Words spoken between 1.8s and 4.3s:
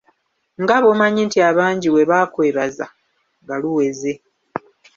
we baakwebaza nga luweze.